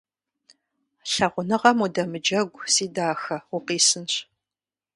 Лъагъуныгъэм 1.13 1.77
удэмыджэгу, 1.85 2.61
си 2.73 2.87
дахэ, 2.95 3.37
укъисынщ. 3.55 4.13